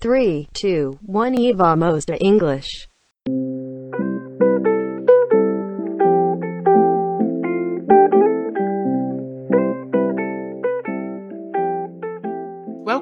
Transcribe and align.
3, 0.00 0.48
2, 0.54 0.98
1 1.06 1.34
e 1.38 1.52
vamos 1.52 2.06
a 2.08 2.16
English. 2.18 2.89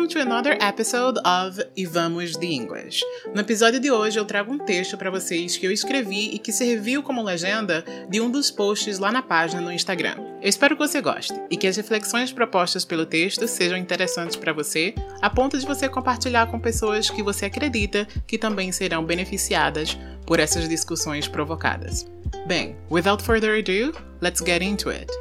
Welcome 0.00 0.18
to 0.18 0.26
another 0.26 0.56
episode 0.62 1.18
of 1.26 1.62
E 1.76 1.84
Vamos 1.84 2.34
de 2.34 2.46
English. 2.46 3.04
No 3.34 3.42
episódio 3.42 3.78
de 3.78 3.90
hoje 3.90 4.18
eu 4.18 4.24
trago 4.24 4.50
um 4.50 4.56
texto 4.56 4.96
para 4.96 5.10
vocês 5.10 5.58
que 5.58 5.66
eu 5.66 5.70
escrevi 5.70 6.34
e 6.34 6.38
que 6.38 6.52
serviu 6.52 7.02
como 7.02 7.22
legenda 7.22 7.84
de 8.08 8.18
um 8.18 8.30
dos 8.30 8.50
posts 8.50 8.98
lá 8.98 9.12
na 9.12 9.20
página 9.20 9.60
no 9.60 9.70
Instagram. 9.70 10.14
Eu 10.40 10.48
espero 10.48 10.74
que 10.74 10.88
você 10.88 11.02
goste 11.02 11.34
e 11.50 11.56
que 11.56 11.66
as 11.66 11.76
reflexões 11.76 12.32
propostas 12.32 12.82
pelo 12.82 13.04
texto 13.04 13.46
sejam 13.46 13.76
interessantes 13.76 14.36
para 14.36 14.54
você, 14.54 14.94
a 15.20 15.28
ponto 15.28 15.58
de 15.58 15.66
você 15.66 15.86
compartilhar 15.86 16.46
com 16.46 16.58
pessoas 16.58 17.10
que 17.10 17.22
você 17.22 17.44
acredita 17.44 18.08
que 18.26 18.38
também 18.38 18.72
serão 18.72 19.04
beneficiadas 19.04 19.98
por 20.24 20.40
essas 20.40 20.66
discussões 20.66 21.28
provocadas. 21.28 22.10
Bem, 22.46 22.74
without 22.88 23.22
further 23.22 23.58
ado, 23.58 23.94
let's 24.22 24.40
get 24.40 24.62
into 24.62 24.88
it. 24.88 25.12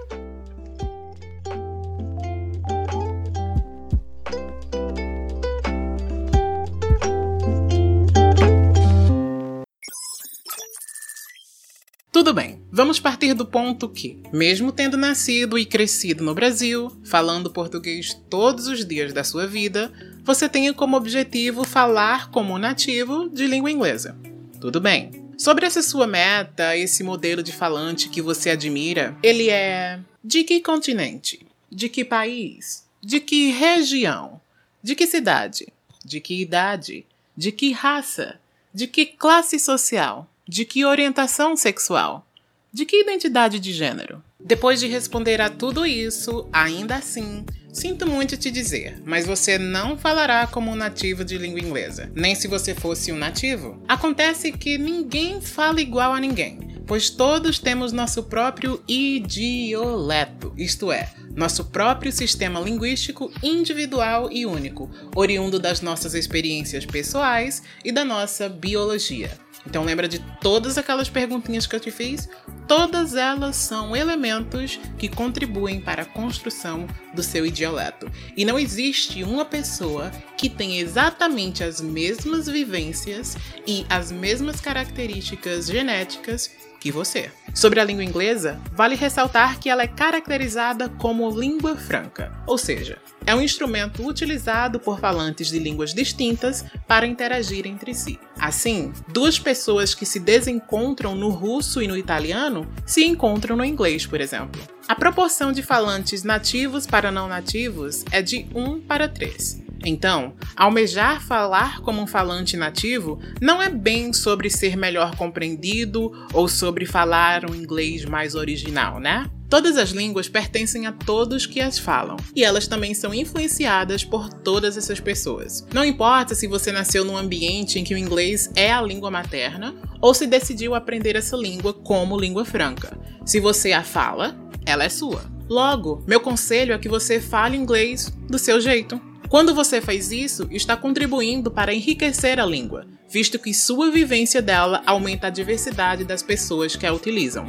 Tudo 12.20 12.34
bem, 12.34 12.62
vamos 12.70 13.00
partir 13.00 13.34
do 13.34 13.46
ponto 13.46 13.88
que, 13.88 14.22
mesmo 14.34 14.74
tendo 14.74 14.98
nascido 14.98 15.58
e 15.58 15.66
crescido 15.66 16.22
no 16.22 16.36
Brasil, 16.36 16.92
falando 17.06 17.50
português 17.50 18.14
todos 18.30 18.68
os 18.68 18.86
dias 18.86 19.14
da 19.14 19.24
sua 19.24 19.48
vida, 19.48 19.90
você 20.22 20.50
tenha 20.50 20.74
como 20.74 20.98
objetivo 20.98 21.64
falar 21.64 22.30
como 22.30 22.60
nativo 22.60 23.30
de 23.30 23.48
língua 23.48 23.72
inglesa. 23.72 24.18
Tudo 24.60 24.82
bem. 24.82 25.32
Sobre 25.38 25.66
essa 25.66 25.82
sua 25.82 26.06
meta, 26.06 26.76
esse 26.76 27.04
modelo 27.04 27.42
de 27.42 27.54
falante 27.54 28.10
que 28.10 28.22
você 28.22 28.50
admira, 28.50 29.18
ele 29.24 29.50
é 29.50 30.02
de 30.22 30.44
que 30.44 30.60
continente? 30.60 31.48
De 31.72 31.88
que 31.88 32.04
país? 32.04 32.86
De 33.02 33.22
que 33.22 33.52
região? 33.52 34.42
De 34.84 34.94
que 34.94 35.08
cidade? 35.08 35.68
De 36.04 36.20
que 36.20 36.42
idade? 36.42 37.06
De 37.38 37.54
que 37.54 37.72
raça? 37.72 38.38
De 38.74 38.88
que 38.88 39.06
classe 39.06 39.58
social? 39.58 40.30
De 40.52 40.66
que 40.66 40.84
orientação 40.84 41.56
sexual? 41.56 42.26
De 42.74 42.84
que 42.84 43.02
identidade 43.02 43.60
de 43.60 43.72
gênero? 43.72 44.24
Depois 44.44 44.80
de 44.80 44.88
responder 44.88 45.40
a 45.40 45.48
tudo 45.48 45.86
isso, 45.86 46.50
ainda 46.52 46.96
assim, 46.96 47.46
sinto 47.72 48.08
muito 48.08 48.36
te 48.36 48.50
dizer, 48.50 49.00
mas 49.06 49.28
você 49.28 49.60
não 49.60 49.96
falará 49.96 50.48
como 50.48 50.72
um 50.72 50.76
nativo 50.76 51.24
de 51.24 51.38
língua 51.38 51.60
inglesa, 51.60 52.12
nem 52.16 52.34
se 52.34 52.48
você 52.48 52.74
fosse 52.74 53.12
um 53.12 53.16
nativo. 53.16 53.80
Acontece 53.88 54.52
que 54.52 54.80
ninguém 54.80 55.40
fala 55.40 55.82
igual 55.82 56.14
a 56.14 56.20
ninguém, 56.20 56.82
pois 56.88 57.12
todos 57.12 57.60
temos 57.60 57.92
nosso 57.92 58.24
próprio 58.24 58.82
idioleto, 58.88 60.52
isto 60.58 60.92
é, 60.92 61.12
nosso 61.40 61.66
próprio 61.66 62.12
sistema 62.12 62.60
linguístico 62.60 63.32
individual 63.42 64.30
e 64.30 64.46
único, 64.46 64.92
oriundo 65.16 65.58
das 65.58 65.80
nossas 65.80 66.14
experiências 66.14 66.86
pessoais 66.86 67.64
e 67.84 67.94
da 67.94 68.04
nossa 68.04 68.50
biologia. 68.50 69.32
Então 69.66 69.84
lembra 69.84 70.08
de 70.08 70.20
todas 70.42 70.78
aquelas 70.78 71.10
perguntinhas 71.10 71.66
que 71.66 71.76
eu 71.76 71.80
te 71.80 71.92
fiz? 71.92 72.28
Todas 72.68 73.16
elas 73.16 73.56
são 73.56 73.96
elementos 73.96 74.80
que 74.98 75.08
contribuem 75.08 75.80
para 75.80 76.04
a 76.04 76.06
construção 76.06 76.86
do 77.14 77.24
seu 77.24 77.46
idioleto. 77.46 78.12
E 78.36 78.44
não 78.44 78.60
existe 78.60 79.24
uma 79.24 79.46
pessoa 79.46 80.12
que 80.38 80.50
tenha 80.50 80.82
exatamente 80.82 81.64
as 81.64 81.82
mesmas 81.82 82.48
vivências 82.48 83.38
e 83.66 83.86
as 83.90 84.12
mesmas 84.12 84.60
características 84.60 85.68
genéticas 85.68 86.52
que 86.80 86.92
você. 86.92 87.32
Sobre 87.54 87.80
a 87.80 87.84
língua 87.84 88.04
inglesa, 88.04 88.60
vale 88.74 88.96
ressaltar 88.96 89.60
que 89.60 89.70
ela 89.70 89.84
é 89.84 89.88
caracterizada 89.88 90.88
como 90.90 91.30
língua 91.30 91.76
franca, 91.76 92.32
ou 92.48 92.58
seja, 92.58 92.98
é 93.26 93.36
um 93.36 93.42
instrumento 93.42 94.08
utilizado 94.08 94.80
por 94.80 95.00
falantes 95.00 95.50
de 95.50 95.60
línguas 95.60 95.94
distintas 95.94 96.66
para 96.88 97.06
interagir 97.06 97.68
entre 97.68 97.94
si. 97.94 98.20
Assim, 98.40 98.94
duas 99.10 99.38
pessoas 99.38 99.94
que 99.94 100.06
se 100.06 100.20
desencontram 100.20 101.16
no 101.16 101.30
russo 101.30 101.82
e 101.82 101.88
no 101.88 101.98
italiano 101.98 102.68
se 102.86 103.06
encontram 103.06 103.56
no 103.56 103.66
inglês, 103.66 104.06
por 104.06 104.22
exemplo. 104.22 104.62
A 104.88 104.96
proporção 104.96 105.52
de 105.52 105.62
falantes 105.62 106.24
nativos 106.24 106.88
para 106.88 107.12
não 107.12 107.28
nativos 107.28 108.04
é 108.12 108.22
de 108.22 108.48
1 108.56 108.82
para 108.82 109.08
3. 109.08 109.69
Então, 109.86 110.34
almejar 110.56 111.22
falar 111.22 111.80
como 111.82 112.02
um 112.02 112.08
falante 112.08 112.58
nativo 112.58 113.20
não 113.42 113.62
é 113.62 113.70
bem 113.70 114.12
sobre 114.14 114.50
ser 114.50 114.76
melhor 114.76 115.16
compreendido 115.16 116.12
ou 116.34 116.48
sobre 116.48 116.86
falar 116.86 117.50
um 117.50 117.56
inglês 117.56 118.06
mais 118.06 118.36
original, 118.36 119.00
né? 119.00 119.30
Todas 119.50 119.78
as 119.78 119.90
línguas 119.90 120.30
pertencem 120.30 120.86
a 120.86 120.92
todos 120.92 121.48
que 121.48 121.60
as 121.60 121.80
falam, 121.80 122.18
e 122.36 122.44
elas 122.44 122.68
também 122.68 122.94
são 122.94 123.12
influenciadas 123.12 124.04
por 124.04 124.32
todas 124.32 124.78
essas 124.78 125.00
pessoas. 125.00 125.66
Não 125.74 125.84
importa 125.84 126.36
se 126.36 126.46
você 126.46 126.72
nasceu 126.72 127.04
num 127.04 127.18
ambiente 127.18 127.80
em 127.80 127.84
que 127.84 127.96
o 127.96 127.98
inglês 127.98 128.52
é 128.56 128.72
a 128.72 128.80
língua 128.80 129.10
materna 129.10 129.74
ou 130.00 130.14
se 130.14 130.28
decidiu 130.28 130.76
aprender 130.76 131.16
essa 131.16 131.36
língua 131.36 131.74
como 131.74 132.20
língua 132.20 132.46
franca. 132.46 132.96
Se 133.26 133.40
você 133.40 133.72
a 133.72 133.84
fala, 133.84 134.38
ela 134.68 134.84
é 134.84 134.90
sua. 134.90 135.24
Logo, 135.50 136.04
meu 136.08 136.20
conselho 136.20 136.74
é 136.74 136.78
que 136.78 136.88
você 136.88 137.20
fale 137.20 137.58
inglês 137.58 138.14
do 138.30 138.38
seu 138.38 138.62
jeito. 138.62 139.02
Quando 139.30 139.54
você 139.54 139.80
faz 139.80 140.12
isso, 140.12 140.48
está 140.50 140.76
contribuindo 140.76 141.52
para 141.52 141.72
enriquecer 141.72 142.40
a 142.40 142.46
língua, 142.46 142.88
visto 143.08 143.38
que 143.38 143.54
sua 143.54 143.92
vivência 143.92 144.42
dela 144.42 144.82
aumenta 144.88 145.28
a 145.28 145.30
diversidade 145.30 146.04
das 146.04 146.24
pessoas 146.24 146.76
que 146.76 146.86
a 146.86 146.92
utilizam. 146.92 147.46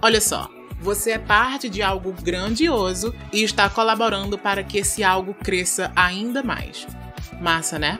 Olha 0.00 0.20
só, 0.20 0.48
você 0.80 1.10
é 1.10 1.18
parte 1.18 1.68
de 1.68 1.82
algo 1.82 2.12
grandioso 2.12 3.12
e 3.32 3.42
está 3.42 3.68
colaborando 3.68 4.38
para 4.38 4.62
que 4.62 4.78
esse 4.78 5.02
algo 5.02 5.34
cresça 5.34 5.90
ainda 5.96 6.40
mais. 6.40 6.86
Massa, 7.40 7.80
né? 7.80 7.98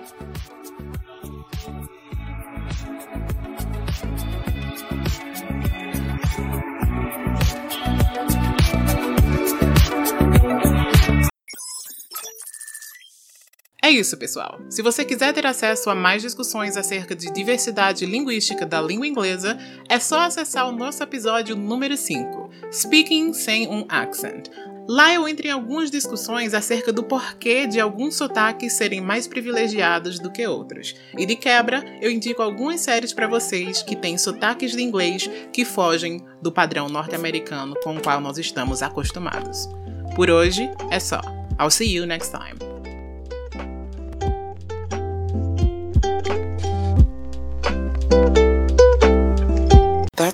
É 13.85 13.91
isso, 13.91 14.17
pessoal. 14.17 14.63
Se 14.71 14.81
você 14.81 15.05
quiser 15.05 15.35
ter 15.35 15.45
acesso 15.45 15.91
a 15.91 15.95
mais 15.95 16.23
discussões 16.23 16.75
acerca 16.75 17.15
de 17.15 17.31
diversidade 17.31 18.07
linguística 18.07 18.65
da 18.65 18.81
língua 18.81 19.07
inglesa, 19.07 19.59
é 19.91 19.99
só 19.99 20.21
acessar 20.21 20.67
o 20.67 20.73
nosso 20.73 21.03
episódio 21.03 21.55
número 21.55 21.95
5, 21.95 22.49
Speaking 22.73 23.35
sem 23.35 23.69
um 23.69 23.85
accent. 23.87 24.49
Lá 24.89 25.13
eu 25.13 25.29
entro 25.29 25.47
em 25.47 25.51
algumas 25.51 25.91
discussões 25.91 26.55
acerca 26.55 26.95
do 26.95 27.03
porquê 27.03 27.67
de 27.67 27.79
alguns 27.79 28.17
sotaques 28.17 28.73
serem 28.73 29.03
mais 29.03 29.29
privilegiados 29.29 30.19
do 30.19 30.33
que 30.33 30.47
outros. 30.47 30.95
E 31.19 31.27
de 31.27 31.37
quebra, 31.37 31.85
eu 32.01 32.11
indico 32.11 32.41
algumas 32.41 32.81
séries 32.81 33.13
para 33.13 33.29
vocês 33.29 33.83
que 33.83 33.95
têm 33.95 34.17
sotaques 34.17 34.73
de 34.73 34.83
inglês 34.83 35.29
que 35.53 35.63
fogem 35.63 36.25
do 36.41 36.51
padrão 36.51 36.89
norte-americano 36.89 37.75
com 37.85 37.95
o 37.95 38.01
qual 38.01 38.19
nós 38.19 38.39
estamos 38.39 38.83
acostumados. 38.83 39.69
Por 40.17 40.31
hoje 40.31 40.71
é 40.91 40.99
só. 40.99 41.21
I'll 41.61 41.71
see 41.71 41.95
you 41.95 42.07
next 42.07 42.33
time. 42.33 42.74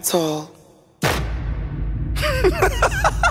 That's 0.00 0.14
all. 0.14 0.50